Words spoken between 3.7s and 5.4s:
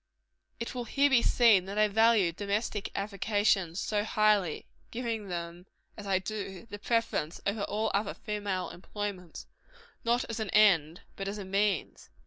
so highly giving